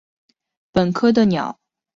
[0.71, 1.61] 本科的鸟是晚成雏。